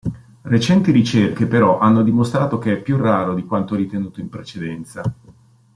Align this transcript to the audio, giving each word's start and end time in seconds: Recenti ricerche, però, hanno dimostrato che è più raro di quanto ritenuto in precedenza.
Recenti 0.41 0.91
ricerche, 0.91 1.45
però, 1.45 1.77
hanno 1.77 2.01
dimostrato 2.01 2.57
che 2.57 2.73
è 2.73 2.81
più 2.81 2.97
raro 2.97 3.35
di 3.35 3.45
quanto 3.45 3.75
ritenuto 3.75 4.19
in 4.19 4.29
precedenza. 4.29 5.03